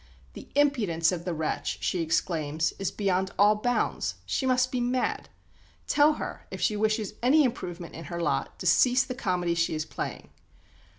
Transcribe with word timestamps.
"The 0.33 0.47
impudence 0.55 1.11
of 1.11 1.25
the 1.25 1.33
wretch," 1.35 1.77
she 1.83 2.01
exclaims, 2.01 2.71
"is 2.79 2.89
beyond 2.89 3.29
all 3.37 3.53
bounds! 3.55 4.15
She 4.25 4.47
must 4.47 4.71
be 4.71 4.81
mad. 4.81 5.29
Tell 5.85 6.13
her 6.13 6.47
if 6.49 6.59
she 6.59 6.75
wishes 6.75 7.13
any 7.21 7.43
improvement 7.43 7.93
in 7.93 8.05
her 8.05 8.19
lot 8.19 8.57
to 8.57 8.65
cease 8.65 9.03
the 9.03 9.13
comedy 9.13 9.53
she 9.53 9.75
is 9.75 9.85
playing." 9.85 10.31